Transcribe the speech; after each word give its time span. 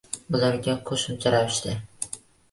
Bularga 0.35 0.73
qo‘shimcha 0.89 0.93
ravishda 1.35 1.75